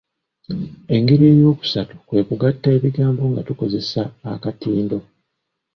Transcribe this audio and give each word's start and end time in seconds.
Engeri 0.95 1.23
eyookusatu 1.33 1.93
kwe 2.07 2.21
kugatta 2.27 2.67
ebigambo 2.77 3.23
nga 3.31 3.41
tukozesa 3.47 4.01
akatindo. 4.33 4.97